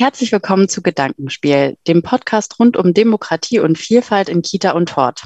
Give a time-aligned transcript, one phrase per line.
[0.00, 5.24] Herzlich willkommen zu Gedankenspiel, dem Podcast rund um Demokratie und Vielfalt in Kita und Hort.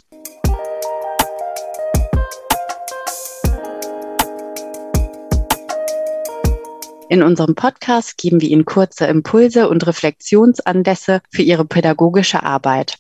[7.09, 12.99] In unserem Podcast geben wir Ihnen kurze Impulse und Reflexionsanlässe für Ihre pädagogische Arbeit.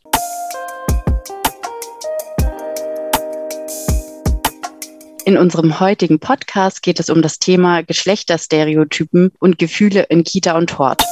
[5.24, 10.78] In unserem heutigen Podcast geht es um das Thema Geschlechterstereotypen und Gefühle in Kita und
[10.78, 11.02] Hort.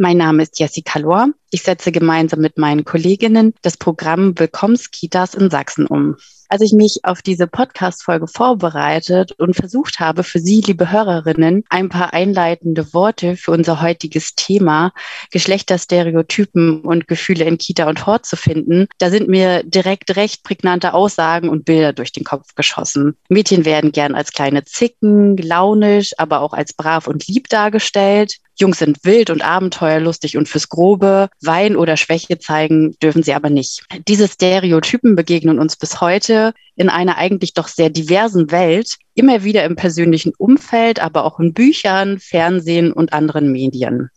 [0.00, 1.28] Mein Name ist Jessica Lohr.
[1.52, 6.16] Ich setze gemeinsam mit meinen Kolleginnen das Programm Willkommenskitas in Sachsen um
[6.50, 11.88] als ich mich auf diese Podcast-Folge vorbereitet und versucht habe, für Sie, liebe Hörerinnen, ein
[11.88, 14.92] paar einleitende Worte für unser heutiges Thema
[15.30, 20.92] Geschlechterstereotypen und Gefühle in Kita und Hort zu finden, da sind mir direkt recht prägnante
[20.92, 23.16] Aussagen und Bilder durch den Kopf geschossen.
[23.28, 28.38] Mädchen werden gern als kleine Zicken, launisch, aber auch als brav und lieb dargestellt.
[28.58, 31.30] Jungs sind wild und abenteuerlustig und fürs Grobe.
[31.42, 33.82] Wein oder Schwäche zeigen dürfen sie aber nicht.
[34.08, 39.64] Diese Stereotypen begegnen uns bis heute in einer eigentlich doch sehr diversen Welt, immer wieder
[39.64, 44.10] im persönlichen Umfeld, aber auch in Büchern, Fernsehen und anderen Medien.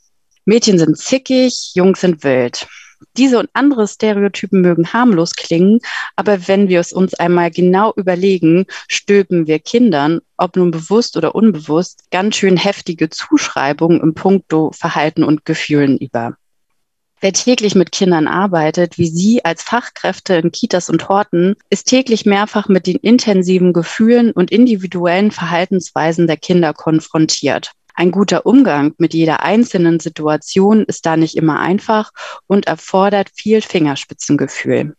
[0.45, 2.67] Mädchen sind zickig, Jungs sind wild.
[3.17, 5.79] Diese und andere Stereotypen mögen harmlos klingen,
[6.15, 11.35] aber wenn wir es uns einmal genau überlegen, stülpen wir Kindern, ob nun bewusst oder
[11.35, 16.37] unbewusst, ganz schön heftige Zuschreibungen im Punkto Verhalten und Gefühlen über.
[17.23, 22.25] Wer täglich mit Kindern arbeitet, wie Sie als Fachkräfte in Kitas und Horten, ist täglich
[22.25, 27.71] mehrfach mit den intensiven Gefühlen und individuellen Verhaltensweisen der Kinder konfrontiert.
[27.93, 32.11] Ein guter Umgang mit jeder einzelnen Situation ist da nicht immer einfach
[32.47, 34.93] und erfordert viel Fingerspitzengefühl.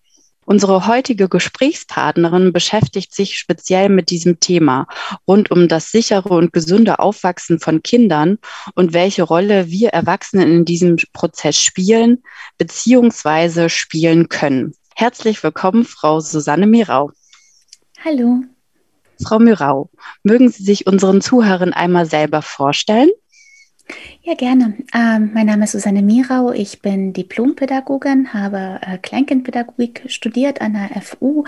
[0.47, 4.87] Unsere heutige Gesprächspartnerin beschäftigt sich speziell mit diesem Thema
[5.27, 8.39] rund um das sichere und gesunde Aufwachsen von Kindern
[8.75, 12.23] und welche Rolle wir Erwachsene in diesem Prozess spielen
[12.59, 13.69] bzw.
[13.69, 14.75] spielen können.
[14.95, 17.11] Herzlich willkommen, Frau Susanne Mirau.
[18.05, 18.43] Hallo.
[19.23, 19.91] Frau Mürau,
[20.23, 23.11] mögen Sie sich unseren Zuhörern einmal selber vorstellen?
[24.23, 24.75] Ja, gerne.
[24.95, 26.53] Ähm, mein Name ist Susanne Mirau.
[26.53, 31.45] Ich bin Diplompädagogin, habe äh, Kleinkindpädagogik studiert an der FU,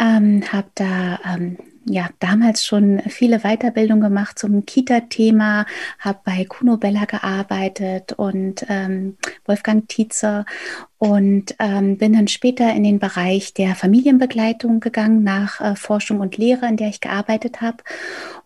[0.00, 5.66] ähm, habe da ähm, ja, damals schon viele Weiterbildungen gemacht zum Kita-Thema,
[5.98, 9.16] habe bei Kuno Bella gearbeitet und ähm,
[9.46, 10.44] Wolfgang Tietzer
[10.98, 16.36] und ähm, bin dann später in den Bereich der Familienbegleitung gegangen nach äh, Forschung und
[16.36, 17.84] Lehre, in der ich gearbeitet habe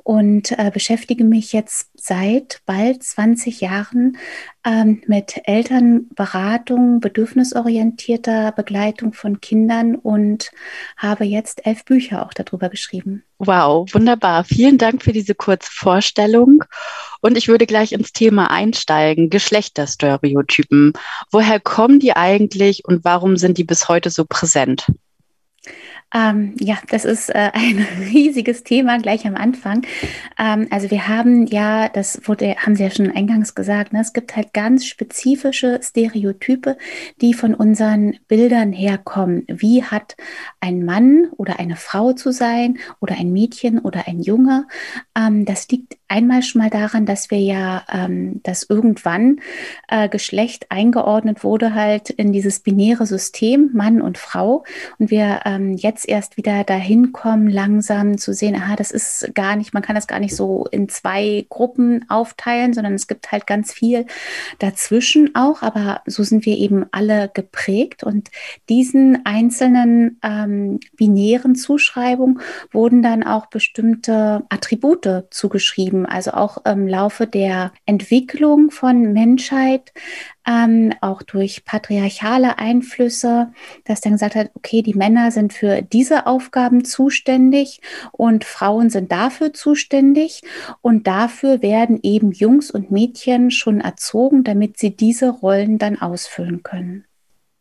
[0.04, 4.18] und äh, beschäftige mich jetzt seit bald 20 Jahren
[4.64, 10.50] ähm, mit Elternberatung, bedürfnisorientierter Begleitung von Kindern und
[10.96, 13.24] habe jetzt elf Bücher auch darüber geschrieben.
[13.38, 14.44] Wow, wunderbar.
[14.44, 16.64] Vielen Dank für diese kurze Vorstellung.
[17.22, 19.30] Und ich würde gleich ins Thema einsteigen.
[19.30, 20.92] Geschlechterstereotypen.
[21.30, 24.86] Woher kommen die eigentlich und warum sind die bis heute so präsent?
[26.14, 29.82] Ähm, ja, das ist äh, ein riesiges Thema gleich am Anfang.
[30.38, 34.12] Ähm, also wir haben ja, das wurde, haben Sie ja schon eingangs gesagt, ne, es
[34.12, 36.76] gibt halt ganz spezifische Stereotype,
[37.20, 39.44] die von unseren Bildern herkommen.
[39.48, 40.16] Wie hat
[40.60, 44.66] ein Mann oder eine Frau zu sein oder ein Mädchen oder ein Junge?
[45.16, 49.40] Ähm, das liegt einmal schon mal daran, dass wir ja, ähm, dass irgendwann
[49.88, 54.64] äh, Geschlecht eingeordnet wurde halt in dieses binäre System Mann und Frau
[54.98, 59.34] und wir ähm, jetzt jetzt erst wieder dahin kommen, langsam zu sehen, aha, das ist
[59.34, 63.32] gar nicht, man kann das gar nicht so in zwei Gruppen aufteilen, sondern es gibt
[63.32, 64.06] halt ganz viel
[64.58, 68.04] dazwischen auch, aber so sind wir eben alle geprägt.
[68.04, 68.30] Und
[68.68, 72.40] diesen einzelnen ähm, binären Zuschreibungen
[72.72, 79.92] wurden dann auch bestimmte Attribute zugeschrieben, also auch im Laufe der Entwicklung von Menschheit
[80.47, 83.53] ähm, auch durch patriarchale Einflüsse,
[83.84, 87.80] dass dann gesagt hat, okay, die Männer sind für diese Aufgaben zuständig
[88.12, 90.43] und Frauen sind dafür zuständig
[90.81, 96.62] und dafür werden eben Jungs und Mädchen schon erzogen, damit sie diese Rollen dann ausfüllen
[96.62, 97.05] können.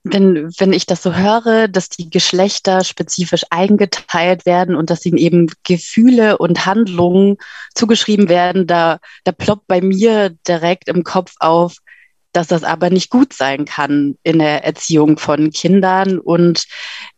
[0.03, 5.17] Wenn, wenn ich das so höre, dass die Geschlechter spezifisch eingeteilt werden und dass ihnen
[5.17, 7.37] eben Gefühle und Handlungen
[7.75, 11.77] zugeschrieben werden, da, da ploppt bei mir direkt im Kopf auf,
[12.33, 16.65] dass das aber nicht gut sein kann in der Erziehung von Kindern und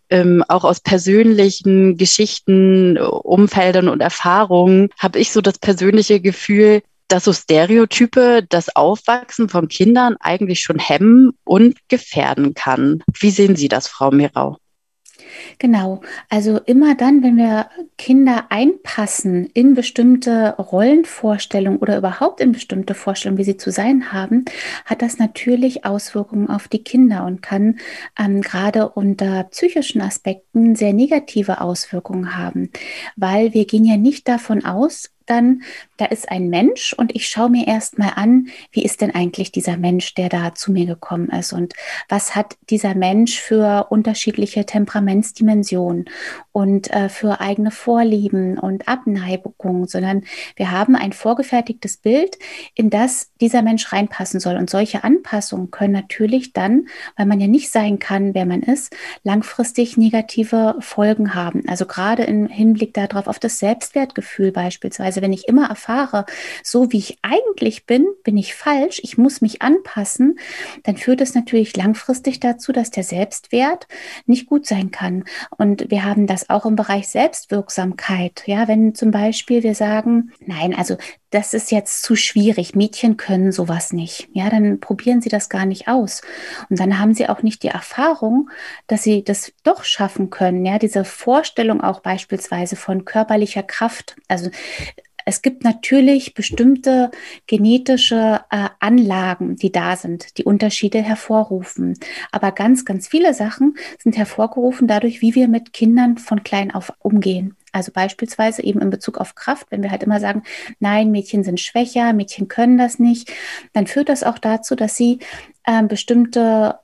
[0.10, 7.26] ähm, auch aus persönlichen Geschichten, Umfeldern und Erfahrungen habe ich so das persönliche Gefühl, dass
[7.26, 13.04] so Stereotype das Aufwachsen von Kindern eigentlich schon hemmen und gefährden kann.
[13.20, 14.58] Wie sehen Sie das, Frau Mirau?
[15.60, 22.94] Genau, also immer dann, wenn wir Kinder reinpassen in bestimmte Rollenvorstellungen oder überhaupt in bestimmte
[22.94, 24.46] Vorstellungen, wie sie zu sein haben,
[24.86, 27.80] hat das natürlich Auswirkungen auf die Kinder und kann
[28.20, 32.70] ähm, gerade unter psychischen Aspekten sehr negative Auswirkungen haben,
[33.16, 35.64] weil wir gehen ja nicht davon aus, dann,
[35.98, 39.78] da ist ein Mensch und ich schaue mir erstmal an, wie ist denn eigentlich dieser
[39.78, 41.74] Mensch, der da zu mir gekommen ist und
[42.10, 46.06] was hat dieser Mensch für unterschiedliche Temperamentsdimensionen
[46.52, 50.24] und äh, für eigene Vorlieben und Abneigungen, sondern
[50.56, 52.38] wir haben ein vorgefertigtes Bild,
[52.76, 54.56] in das dieser Mensch reinpassen soll.
[54.56, 56.88] Und solche Anpassungen können natürlich dann,
[57.18, 61.64] weil man ja nicht sein kann, wer man ist, langfristig negative Folgen haben.
[61.68, 66.26] Also gerade im Hinblick darauf, auf das Selbstwertgefühl beispielsweise also wenn ich immer erfahre,
[66.64, 70.40] so wie ich eigentlich bin, bin ich falsch, ich muss mich anpassen,
[70.82, 73.88] dann führt es natürlich langfristig dazu, dass der Selbstwert
[74.26, 75.26] nicht gut sein kann.
[75.56, 78.42] Und wir haben das auch im Bereich Selbstwirksamkeit.
[78.48, 80.98] Ja, wenn zum Beispiel wir sagen, nein, also
[81.34, 82.76] das ist jetzt zu schwierig.
[82.76, 84.30] Mädchen können sowas nicht.
[84.34, 86.22] Ja, dann probieren sie das gar nicht aus.
[86.70, 88.52] Und dann haben sie auch nicht die Erfahrung,
[88.86, 90.64] dass sie das doch schaffen können.
[90.64, 94.16] Ja, diese Vorstellung auch beispielsweise von körperlicher Kraft.
[94.28, 94.52] Also
[95.26, 97.12] es gibt natürlich bestimmte
[97.48, 101.98] genetische äh, Anlagen, die da sind, die Unterschiede hervorrufen.
[102.32, 106.94] Aber ganz, ganz viele Sachen sind hervorgerufen dadurch, wie wir mit Kindern von klein auf
[107.00, 107.56] umgehen.
[107.72, 110.44] Also beispielsweise eben in Bezug auf Kraft, wenn wir halt immer sagen,
[110.80, 113.34] nein, Mädchen sind schwächer, Mädchen können das nicht,
[113.74, 115.20] dann führt das auch dazu, dass sie
[115.64, 116.76] äh, bestimmte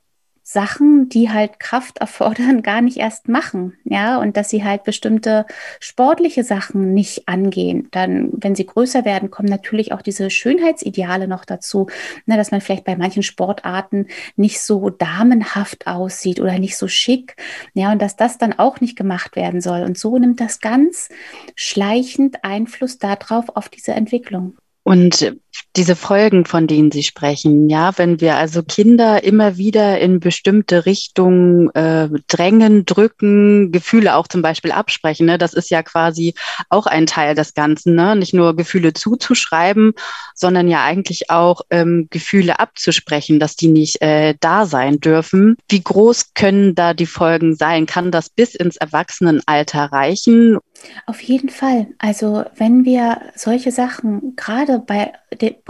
[0.51, 5.45] Sachen, die halt Kraft erfordern, gar nicht erst machen, ja, und dass sie halt bestimmte
[5.79, 7.87] sportliche Sachen nicht angehen.
[7.91, 11.87] Dann, wenn sie größer werden, kommen natürlich auch diese Schönheitsideale noch dazu,
[12.25, 14.07] ne, dass man vielleicht bei manchen Sportarten
[14.37, 17.35] nicht so damenhaft aussieht oder nicht so schick,
[17.75, 19.83] ja, und dass das dann auch nicht gemacht werden soll.
[19.83, 21.09] Und so nimmt das ganz
[21.53, 24.57] schleichend Einfluss darauf auf diese Entwicklung.
[24.83, 25.35] Und
[25.75, 30.85] diese Folgen, von denen Sie sprechen, ja, wenn wir also Kinder immer wieder in bestimmte
[30.85, 36.33] Richtungen äh, drängen, drücken, Gefühle auch zum Beispiel absprechen, ne, das ist ja quasi
[36.69, 38.15] auch ein Teil des Ganzen, ne?
[38.15, 39.93] nicht nur Gefühle zuzuschreiben,
[40.33, 45.57] sondern ja eigentlich auch ähm, Gefühle abzusprechen, dass die nicht äh, da sein dürfen.
[45.69, 47.85] Wie groß können da die Folgen sein?
[47.85, 50.57] Kann das bis ins Erwachsenenalter reichen?
[51.05, 51.87] Auf jeden Fall.
[51.97, 55.13] Also wenn wir solche Sachen gerade bei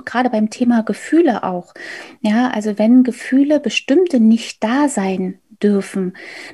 [0.06, 1.74] gerade beim Thema Gefühle auch,
[2.22, 6.14] ja, also wenn Gefühle bestimmte nicht da sein dürfen,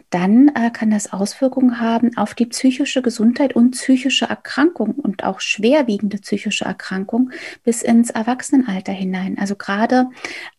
[0.09, 5.39] dann äh, kann das Auswirkungen haben auf die psychische Gesundheit und psychische Erkrankung und auch
[5.39, 7.31] schwerwiegende psychische Erkrankung
[7.63, 9.37] bis ins Erwachsenenalter hinein.
[9.39, 10.07] Also gerade,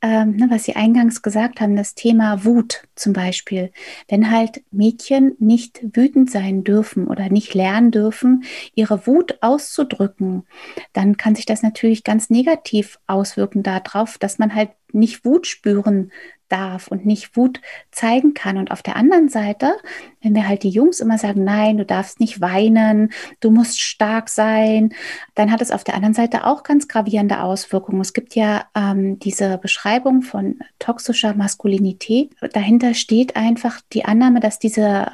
[0.02, 3.72] ähm, ne, was Sie eingangs gesagt haben, das Thema Wut zum Beispiel.
[4.08, 8.44] Wenn halt Mädchen nicht wütend sein dürfen oder nicht lernen dürfen,
[8.74, 10.44] ihre Wut auszudrücken,
[10.92, 16.10] dann kann sich das natürlich ganz negativ auswirken darauf, dass man halt nicht Wut spüren
[16.48, 17.60] darf und nicht Wut
[17.90, 18.58] zeigen kann.
[18.58, 19.76] Und auf der anderen Seite,
[20.22, 24.28] wenn wir halt die Jungs immer sagen, nein, du darfst nicht weinen, du musst stark
[24.28, 24.94] sein,
[25.34, 28.00] dann hat es auf der anderen Seite auch ganz gravierende Auswirkungen.
[28.00, 32.34] Es gibt ja ähm, diese Beschreibung von toxischer Maskulinität.
[32.52, 35.06] Dahinter steht einfach die Annahme, dass diese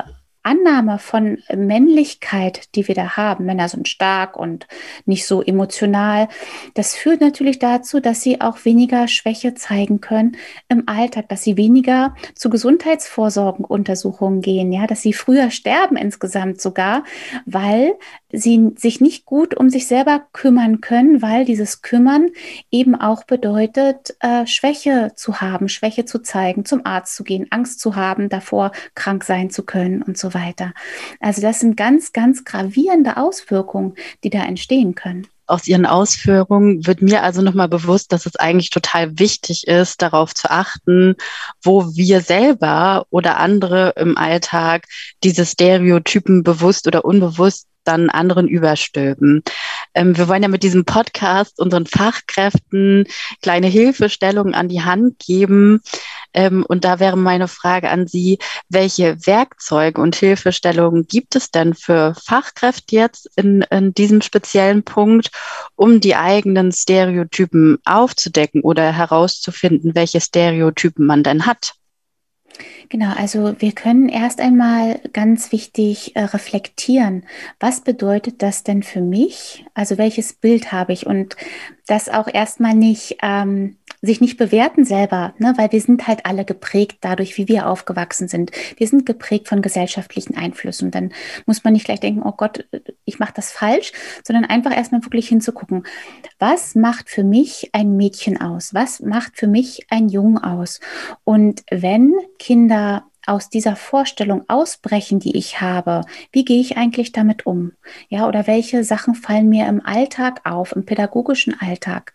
[0.43, 4.67] Annahme von Männlichkeit, die wir da haben, Männer sind stark und
[5.05, 6.29] nicht so emotional,
[6.75, 10.37] das führt natürlich dazu, dass sie auch weniger Schwäche zeigen können
[10.69, 17.05] im Alltag, dass sie weniger zu Gesundheitsvorsorgenuntersuchungen gehen, ja, dass sie früher sterben insgesamt sogar,
[17.47, 17.95] weil
[18.33, 22.29] sie sich nicht gut um sich selber kümmern können, weil dieses Kümmern
[22.71, 27.81] eben auch bedeutet, äh, Schwäche zu haben, Schwäche zu zeigen, zum Arzt zu gehen, Angst
[27.81, 30.73] zu haben, davor krank sein zu können und so weiter.
[31.21, 37.03] Also das sind ganz, ganz gravierende Auswirkungen, die da entstehen können aus Ihren Ausführungen wird
[37.03, 41.17] mir also nochmal bewusst, dass es eigentlich total wichtig ist, darauf zu achten,
[41.63, 44.87] wo wir selber oder andere im Alltag
[45.23, 49.43] diese Stereotypen bewusst oder unbewusst dann anderen überstülpen.
[49.95, 53.07] Ähm, wir wollen ja mit diesem Podcast unseren Fachkräften
[53.43, 55.81] kleine Hilfestellungen an die Hand geben.
[56.35, 61.75] Ähm, und da wäre meine Frage an Sie, welche Werkzeuge und Hilfestellungen gibt es denn
[61.75, 65.31] für Fachkräfte jetzt in, in diesem speziellen Punkt,
[65.77, 71.75] um die eigenen Stereotypen aufzudecken oder herauszufinden, welche Stereotypen man denn hat?
[72.89, 77.25] Genau, also wir können erst einmal ganz wichtig äh, reflektieren,
[77.59, 79.65] was bedeutet das denn für mich?
[79.75, 81.07] Also welches Bild habe ich?
[81.07, 81.37] Und
[81.87, 85.55] das auch erstmal nicht ähm, sich nicht bewerten selber, ne?
[85.57, 88.51] weil wir sind halt alle geprägt dadurch, wie wir aufgewachsen sind.
[88.77, 90.91] Wir sind geprägt von gesellschaftlichen Einflüssen.
[90.91, 91.13] Dann
[91.47, 92.67] muss man nicht gleich denken, oh Gott,
[93.05, 93.93] ich mache das falsch,
[94.27, 95.85] sondern einfach erstmal wirklich hinzugucken,
[96.41, 98.75] was macht für mich ein Mädchen aus?
[98.75, 100.81] Was macht für mich ein Jungen aus?
[101.23, 106.03] Und wenn Kinder aus dieser Vorstellung ausbrechen, die ich habe,
[106.33, 107.73] wie gehe ich eigentlich damit um?
[108.09, 112.13] Ja, oder welche Sachen fallen mir im Alltag auf, im pädagogischen Alltag?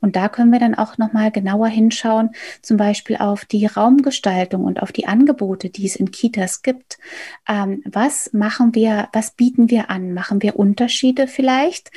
[0.00, 2.30] Und da können wir dann auch nochmal genauer hinschauen,
[2.62, 6.98] zum Beispiel auf die Raumgestaltung und auf die Angebote, die es in Kitas gibt.
[7.48, 10.12] Ähm, was machen wir, was bieten wir an?
[10.12, 11.90] Machen wir Unterschiede vielleicht?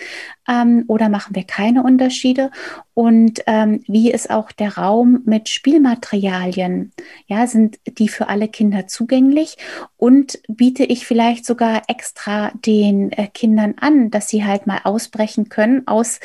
[0.48, 2.52] Ähm, oder machen wir keine Unterschiede?
[2.94, 6.92] Und ähm, wie ist auch der Raum mit Spielmaterialien?
[7.26, 9.58] Ja, sind die für alle Kinder zugänglich?
[9.98, 15.50] Und biete ich vielleicht sogar extra den äh, Kindern an, dass sie halt mal ausbrechen
[15.50, 16.20] können aus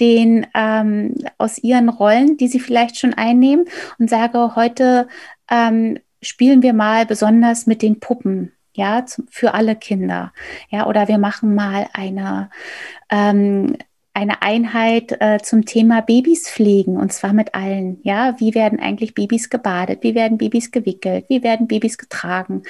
[0.00, 3.66] den, ähm, aus ihren Rollen, die sie vielleicht schon einnehmen
[3.98, 5.08] und sage, heute
[5.50, 10.32] ähm, spielen wir mal besonders mit den Puppen ja, für alle Kinder.
[10.70, 12.50] Ja, oder wir machen mal eine,
[13.10, 13.76] ähm,
[14.14, 17.98] eine Einheit äh, zum Thema Babys pflegen und zwar mit allen.
[18.02, 20.02] Ja, wie werden eigentlich Babys gebadet?
[20.02, 21.24] Wie werden Babys gewickelt?
[21.28, 22.62] Wie werden Babys getragen?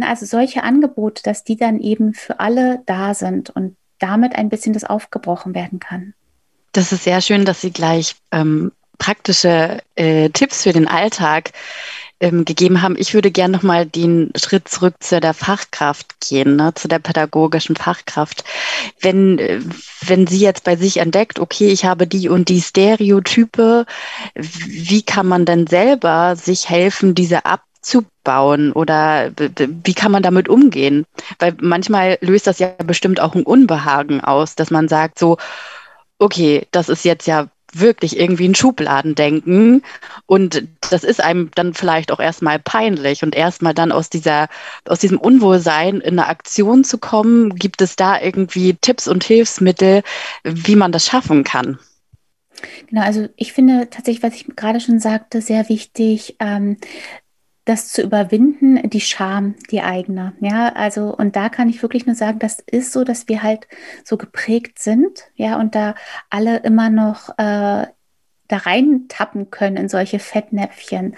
[0.00, 4.72] also solche Angebote, dass die dann eben für alle da sind und damit ein bisschen
[4.72, 6.14] das aufgebrochen werden kann.
[6.72, 11.52] Das ist sehr schön, dass Sie gleich ähm, praktische äh, Tipps für den Alltag
[12.20, 12.96] ähm, gegeben haben.
[12.98, 17.76] Ich würde gerne nochmal den Schritt zurück zu der Fachkraft gehen, ne, zu der pädagogischen
[17.76, 18.44] Fachkraft.
[19.00, 19.60] Wenn, äh,
[20.02, 23.86] wenn sie jetzt bei sich entdeckt, okay, ich habe die und die Stereotype,
[24.34, 31.04] wie kann man denn selber sich helfen, diese abzubauen oder wie kann man damit umgehen?
[31.38, 35.36] Weil manchmal löst das ja bestimmt auch ein Unbehagen aus, dass man sagt so,
[36.18, 39.82] okay, das ist jetzt ja wirklich irgendwie in Schubladen denken.
[40.26, 44.48] Und das ist einem dann vielleicht auch erstmal peinlich und erstmal dann aus dieser,
[44.86, 47.54] aus diesem Unwohlsein in eine Aktion zu kommen.
[47.54, 50.02] Gibt es da irgendwie Tipps und Hilfsmittel,
[50.44, 51.78] wie man das schaffen kann?
[52.88, 56.78] Genau, also ich finde tatsächlich, was ich gerade schon sagte, sehr wichtig, ähm,
[57.66, 60.34] das zu überwinden, die Scham, die eigene.
[60.40, 63.68] Ja, also, und da kann ich wirklich nur sagen, das ist so, dass wir halt
[64.04, 65.94] so geprägt sind, ja, und da
[66.30, 67.86] alle immer noch äh,
[68.48, 71.14] da reintappen können in solche Fettnäpfchen.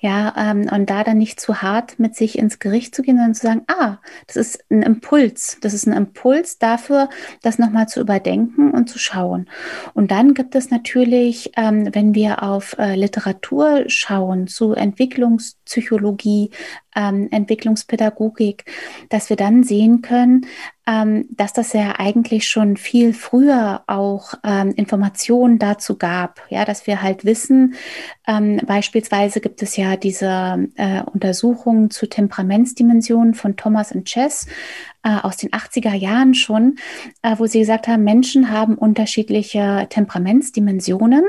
[0.00, 3.34] Ja, ähm, und da dann nicht zu hart mit sich ins Gericht zu gehen, sondern
[3.34, 5.58] zu sagen, ah, das ist ein Impuls.
[5.60, 7.08] Das ist ein Impuls dafür,
[7.42, 9.48] das nochmal zu überdenken und zu schauen.
[9.94, 16.50] Und dann gibt es natürlich, ähm, wenn wir auf äh, Literatur schauen, zu Entwicklungspsychologie,
[16.96, 18.64] ähm, Entwicklungspädagogik,
[19.08, 20.46] dass wir dann sehen können,
[20.86, 26.86] ähm, dass das ja eigentlich schon viel früher auch ähm, Informationen dazu gab, ja, dass
[26.86, 27.74] wir halt wissen,
[28.26, 34.46] ähm, beispielsweise gibt es ja diese äh, Untersuchungen zu Temperamentsdimensionen von Thomas und Chess
[35.02, 36.76] äh, aus den 80er Jahren schon,
[37.22, 41.24] äh, wo sie gesagt haben, Menschen haben unterschiedliche Temperamentsdimensionen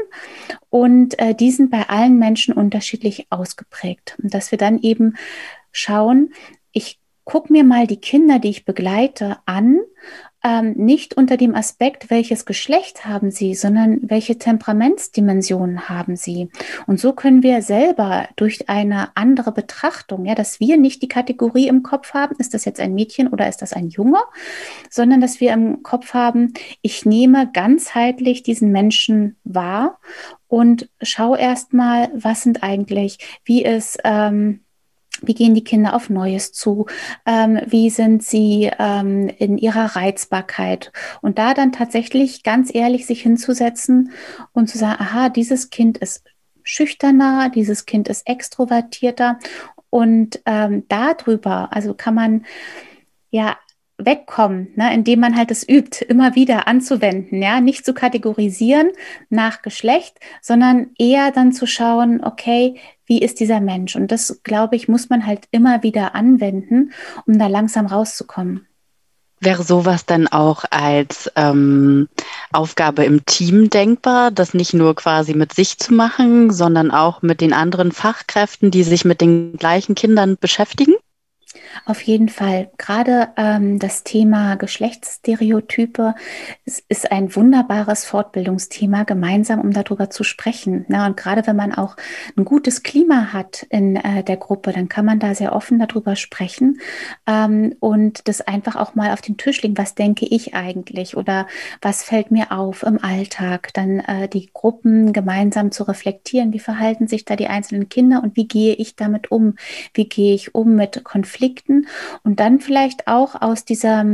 [0.69, 4.17] und äh, die sind bei allen Menschen unterschiedlich ausgeprägt.
[4.21, 5.15] Und dass wir dann eben
[5.71, 6.33] schauen,
[6.71, 9.79] ich guck mir mal die Kinder, die ich begleite, an,
[10.43, 16.49] ähm, nicht unter dem Aspekt, welches Geschlecht haben sie, sondern welche Temperamentsdimensionen haben sie.
[16.85, 21.67] Und so können wir selber durch eine andere Betrachtung, ja, dass wir nicht die Kategorie
[21.67, 24.19] im Kopf haben, ist das jetzt ein Mädchen oder ist das ein Junge,
[24.89, 29.99] sondern dass wir im Kopf haben, ich nehme ganzheitlich diesen Menschen wahr
[30.47, 34.59] und schau erstmal, was sind eigentlich, wie ist, ähm,
[35.21, 36.87] wie gehen die Kinder auf Neues zu?
[37.25, 40.91] Ähm, wie sind sie ähm, in ihrer Reizbarkeit?
[41.21, 44.11] Und da dann tatsächlich ganz ehrlich sich hinzusetzen
[44.51, 46.23] und zu sagen, aha, dieses Kind ist
[46.63, 49.39] schüchterner, dieses Kind ist extrovertierter.
[49.89, 52.45] Und ähm, darüber, also kann man
[53.29, 53.57] ja
[53.97, 58.89] wegkommen, ne, indem man halt es übt, immer wieder anzuwenden, ja, nicht zu kategorisieren
[59.29, 63.95] nach Geschlecht, sondern eher dann zu schauen, okay, wie ist dieser Mensch?
[63.95, 66.91] Und das, glaube ich, muss man halt immer wieder anwenden,
[67.25, 68.67] um da langsam rauszukommen.
[69.39, 72.07] Wäre sowas dann auch als ähm,
[72.53, 77.41] Aufgabe im Team denkbar, das nicht nur quasi mit sich zu machen, sondern auch mit
[77.41, 80.93] den anderen Fachkräften, die sich mit den gleichen Kindern beschäftigen?
[81.85, 82.71] Auf jeden Fall.
[82.77, 86.15] Gerade ähm, das Thema Geschlechtsstereotype
[86.65, 90.85] ist, ist, ein wunderbares Fortbildungsthema, gemeinsam, um darüber zu sprechen.
[90.87, 91.97] Na, und gerade wenn man auch
[92.37, 96.15] ein gutes Klima hat in äh, der Gruppe, dann kann man da sehr offen darüber
[96.15, 96.79] sprechen
[97.27, 99.77] ähm, und das einfach auch mal auf den Tisch legen.
[99.77, 101.47] Was denke ich eigentlich oder
[101.81, 103.73] was fällt mir auf im Alltag?
[103.73, 106.53] Dann äh, die Gruppen gemeinsam zu reflektieren.
[106.53, 109.55] Wie verhalten sich da die einzelnen Kinder und wie gehe ich damit um?
[109.93, 111.42] Wie gehe ich um mit Konflikten?
[111.43, 111.87] Konflikten
[112.23, 114.05] und dann vielleicht auch aus dieser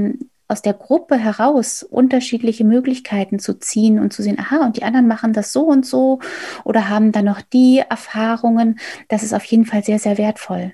[0.51, 5.07] aus der Gruppe heraus unterschiedliche Möglichkeiten zu ziehen und zu sehen, aha, und die anderen
[5.07, 6.21] machen das so und so
[6.63, 10.73] oder haben dann noch die Erfahrungen, das ist auf jeden Fall sehr, sehr wertvoll.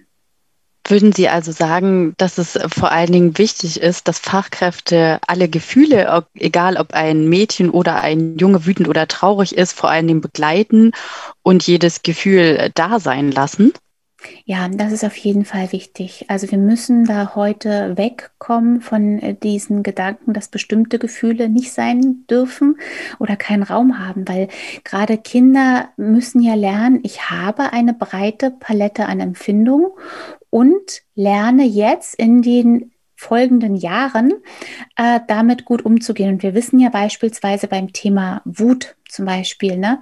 [0.88, 6.26] Würden Sie also sagen, dass es vor allen Dingen wichtig ist, dass Fachkräfte alle Gefühle,
[6.36, 10.92] egal ob ein Mädchen oder ein Junge wütend oder traurig ist, vor allen Dingen begleiten
[11.42, 13.74] und jedes Gefühl da sein lassen?
[14.46, 16.26] Ja, das ist auf jeden Fall wichtig.
[16.28, 22.26] Also wir müssen da heute wegkommen von äh, diesen Gedanken, dass bestimmte Gefühle nicht sein
[22.30, 22.78] dürfen
[23.20, 24.48] oder keinen Raum haben, weil
[24.84, 29.92] gerade Kinder müssen ja lernen, ich habe eine breite Palette an Empfindungen
[30.50, 34.34] und lerne jetzt in den folgenden Jahren
[34.96, 36.34] äh, damit gut umzugehen.
[36.34, 40.02] Und wir wissen ja beispielsweise beim Thema Wut zum Beispiel, ne,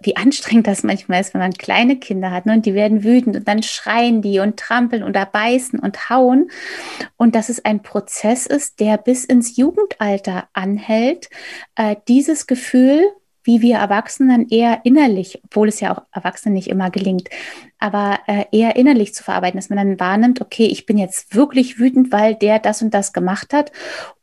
[0.00, 3.36] wie anstrengend das manchmal ist, wenn man kleine Kinder hat ne, und die werden wütend
[3.36, 6.50] und dann schreien die und trampeln oder beißen und hauen.
[7.16, 11.28] Und dass es ein Prozess ist, der bis ins Jugendalter anhält,
[11.76, 13.02] äh, dieses Gefühl
[13.42, 17.28] wie wir Erwachsenen eher innerlich, obwohl es ja auch Erwachsenen nicht immer gelingt,
[17.78, 21.78] aber äh, eher innerlich zu verarbeiten, dass man dann wahrnimmt, okay, ich bin jetzt wirklich
[21.78, 23.72] wütend, weil der das und das gemacht hat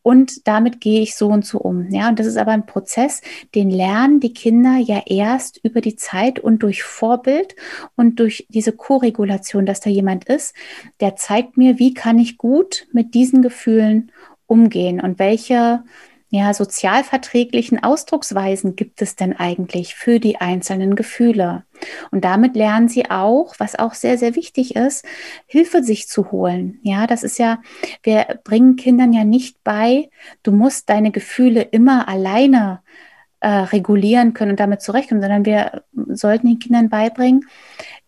[0.03, 1.89] und damit gehe ich so und so um.
[1.89, 3.21] Ja, und das ist aber ein Prozess,
[3.55, 7.55] den lernen die Kinder ja erst über die Zeit und durch Vorbild
[7.95, 10.55] und durch diese Koregulation, dass da jemand ist,
[11.01, 14.11] der zeigt mir, wie kann ich gut mit diesen Gefühlen
[14.45, 15.83] umgehen und welche
[16.29, 21.63] ja, sozialverträglichen Ausdrucksweisen gibt es denn eigentlich für die einzelnen Gefühle?
[22.11, 25.05] Und damit lernen sie auch, was auch sehr, sehr wichtig ist,
[25.45, 26.79] Hilfe sich zu holen.
[26.83, 27.61] Ja, das ist ja,
[28.03, 30.09] wir bringen Kindern ja nicht bei,
[30.43, 32.81] du musst deine Gefühle immer alleine
[33.39, 37.45] äh, regulieren können und damit zurechtkommen, sondern wir sollten den Kindern beibringen,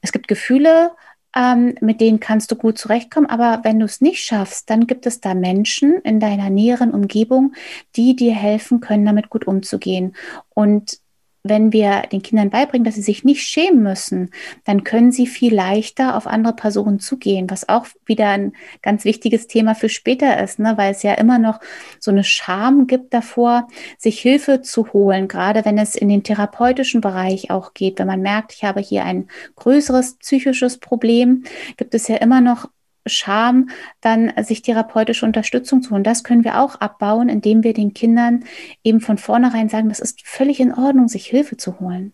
[0.01, 0.91] es gibt Gefühle,
[1.35, 3.29] ähm, mit denen kannst du gut zurechtkommen.
[3.29, 7.53] Aber wenn du es nicht schaffst, dann gibt es da Menschen in deiner näheren Umgebung,
[7.95, 10.15] die dir helfen können, damit gut umzugehen.
[10.49, 10.99] Und
[11.43, 14.31] wenn wir den Kindern beibringen, dass sie sich nicht schämen müssen,
[14.65, 19.47] dann können sie viel leichter auf andere Personen zugehen, was auch wieder ein ganz wichtiges
[19.47, 20.73] Thema für später ist, ne?
[20.77, 21.59] weil es ja immer noch
[21.99, 27.01] so eine Scham gibt davor, sich Hilfe zu holen, gerade wenn es in den therapeutischen
[27.01, 27.99] Bereich auch geht.
[27.99, 31.43] Wenn man merkt, ich habe hier ein größeres psychisches Problem,
[31.77, 32.69] gibt es ja immer noch
[33.09, 33.69] Scham,
[34.01, 36.03] dann sich therapeutische Unterstützung zu holen.
[36.03, 38.45] Das können wir auch abbauen, indem wir den Kindern
[38.83, 42.13] eben von vornherein sagen, das ist völlig in Ordnung, sich Hilfe zu holen.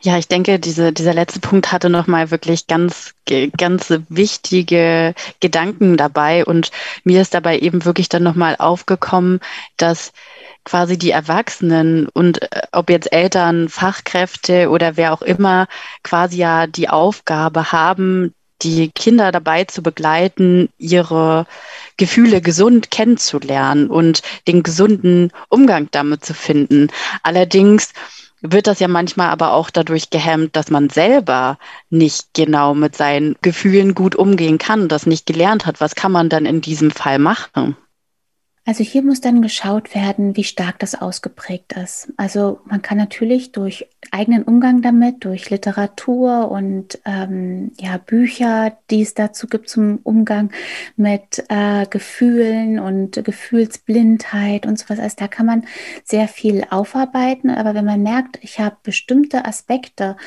[0.00, 3.14] Ja, ich denke, diese, dieser letzte Punkt hatte nochmal wirklich ganz,
[3.56, 6.44] ganz wichtige Gedanken dabei.
[6.44, 6.70] Und
[7.02, 9.40] mir ist dabei eben wirklich dann nochmal aufgekommen,
[9.76, 10.12] dass
[10.64, 15.66] quasi die Erwachsenen und äh, ob jetzt Eltern, Fachkräfte oder wer auch immer
[16.04, 21.46] quasi ja die Aufgabe haben, die Kinder dabei zu begleiten, ihre
[21.96, 26.88] Gefühle gesund kennenzulernen und den gesunden Umgang damit zu finden.
[27.22, 27.92] Allerdings
[28.40, 31.58] wird das ja manchmal aber auch dadurch gehemmt, dass man selber
[31.90, 35.80] nicht genau mit seinen Gefühlen gut umgehen kann, das nicht gelernt hat.
[35.80, 37.76] Was kann man dann in diesem Fall machen?
[38.68, 42.12] Also hier muss dann geschaut werden, wie stark das ausgeprägt ist.
[42.18, 49.00] Also man kann natürlich durch eigenen Umgang damit, durch Literatur und ähm, ja, Bücher, die
[49.00, 50.50] es dazu gibt zum Umgang
[50.96, 54.98] mit äh, Gefühlen und Gefühlsblindheit und sowas.
[54.98, 55.64] Also da kann man
[56.04, 57.48] sehr viel aufarbeiten.
[57.48, 60.18] Aber wenn man merkt, ich habe bestimmte Aspekte,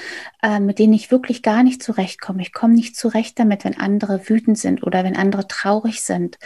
[0.41, 4.27] äh, mit denen ich wirklich gar nicht zurechtkomme, ich komme nicht zurecht damit, wenn andere
[4.27, 6.39] wütend sind oder wenn andere traurig sind,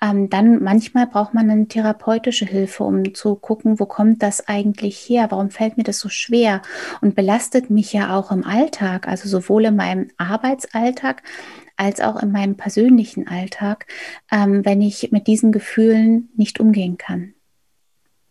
[0.00, 4.46] ähm, dann manchmal braucht man man eine therapeutische Hilfe, um zu gucken, wo kommt das
[4.48, 5.26] eigentlich her?
[5.30, 6.62] Warum fällt mir das so schwer?
[7.00, 11.22] Und belastet mich ja auch im Alltag, also sowohl in meinem Arbeitsalltag
[11.76, 13.86] als auch in meinem persönlichen Alltag,
[14.30, 17.34] ähm, wenn ich mit diesen Gefühlen nicht umgehen kann.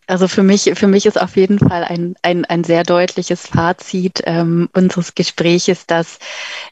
[0.09, 4.23] Also für mich, für mich ist auf jeden Fall ein, ein, ein sehr deutliches Fazit
[4.25, 6.17] ähm, unseres Gespräches, dass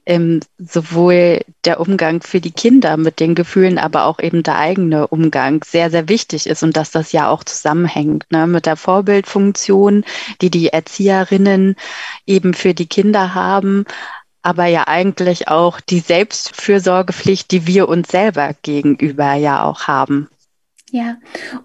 [0.07, 5.05] ähm, sowohl der Umgang für die Kinder mit den Gefühlen, aber auch eben der eigene
[5.05, 10.03] Umgang sehr, sehr wichtig ist und dass das ja auch zusammenhängt ne, mit der Vorbildfunktion,
[10.41, 11.75] die die Erzieherinnen
[12.25, 13.85] eben für die Kinder haben,
[14.41, 20.27] aber ja eigentlich auch die Selbstfürsorgepflicht, die wir uns selber gegenüber ja auch haben.
[20.91, 21.17] Ja,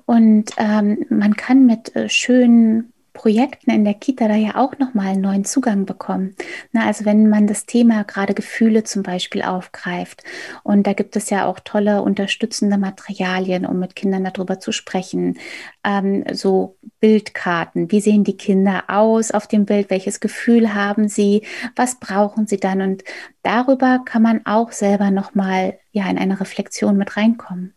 [0.04, 5.08] und ähm, man kann mit äh, schönen Projekten in der Kita da ja auch nochmal
[5.08, 6.34] einen neuen Zugang bekommen.
[6.72, 10.24] Na, also wenn man das Thema gerade Gefühle zum Beispiel aufgreift
[10.64, 15.38] und da gibt es ja auch tolle unterstützende Materialien, um mit Kindern darüber zu sprechen.
[15.84, 21.42] Ähm, so Bildkarten, wie sehen die Kinder aus auf dem Bild, welches Gefühl haben sie,
[21.76, 23.04] was brauchen sie dann und
[23.42, 27.74] darüber kann man auch selber nochmal ja in eine Reflexion mit reinkommen.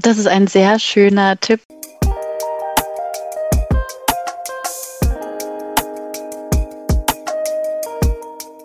[0.00, 1.60] Das ist ein sehr schöner Tipp.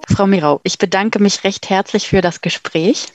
[0.08, 3.08] Frau Mirau, ich bedanke mich recht herzlich für das Gespräch.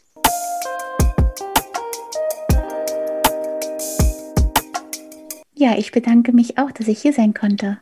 [5.54, 7.78] Ja, ich bedanke mich auch, dass ich hier sein konnte.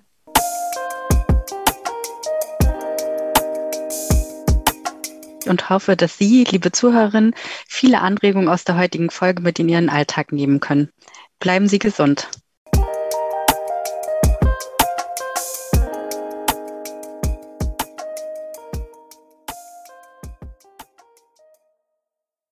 [5.49, 7.35] Und hoffe, dass Sie, liebe Zuhörerinnen,
[7.69, 10.91] viele Anregungen aus der heutigen Folge mit in Ihren Alltag nehmen können.
[11.39, 12.29] Bleiben Sie gesund.